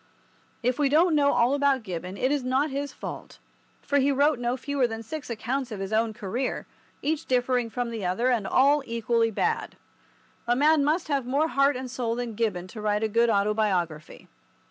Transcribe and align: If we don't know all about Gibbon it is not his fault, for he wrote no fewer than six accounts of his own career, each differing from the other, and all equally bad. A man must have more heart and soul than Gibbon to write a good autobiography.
If 0.63 0.79
we 0.79 0.89
don't 0.89 1.13
know 1.13 1.31
all 1.33 1.53
about 1.53 1.83
Gibbon 1.83 2.17
it 2.17 2.31
is 2.31 2.43
not 2.43 2.71
his 2.71 2.91
fault, 2.91 3.37
for 3.83 3.99
he 3.99 4.11
wrote 4.11 4.39
no 4.39 4.57
fewer 4.57 4.87
than 4.87 5.03
six 5.03 5.29
accounts 5.29 5.71
of 5.71 5.79
his 5.79 5.93
own 5.93 6.11
career, 6.11 6.65
each 7.03 7.27
differing 7.27 7.69
from 7.69 7.91
the 7.91 8.03
other, 8.03 8.31
and 8.31 8.47
all 8.47 8.81
equally 8.87 9.29
bad. 9.29 9.77
A 10.47 10.55
man 10.55 10.83
must 10.83 11.07
have 11.09 11.27
more 11.27 11.49
heart 11.49 11.75
and 11.75 11.85
soul 11.91 12.15
than 12.15 12.33
Gibbon 12.33 12.65
to 12.69 12.81
write 12.81 13.03
a 13.03 13.07
good 13.07 13.29
autobiography. 13.29 14.27